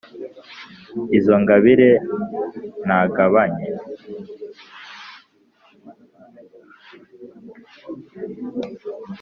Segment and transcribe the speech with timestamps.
[1.17, 1.89] izo ngabire
[2.85, 3.67] nagabanye’